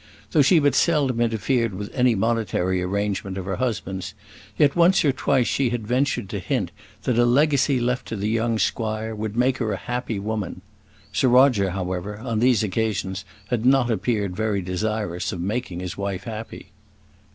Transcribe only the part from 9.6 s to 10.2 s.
a happy